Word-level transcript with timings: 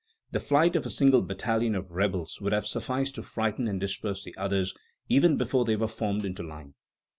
The 0.31 0.39
flight 0.39 0.75
of 0.75 0.83
a 0.83 0.89
single 0.89 1.21
battalion 1.21 1.75
of 1.75 1.91
rebels 1.91 2.41
would 2.41 2.53
have 2.53 2.65
sufficed 2.65 3.13
to 3.13 3.21
frighten 3.21 3.67
and 3.67 3.79
disperse 3.79 4.23
the 4.23 4.35
others, 4.35 4.73
even 5.09 5.37
before 5.37 5.63
they 5.63 5.75
were 5.75 5.87
formed 5.87 6.25
into 6.25 6.41
line." 6.41 6.73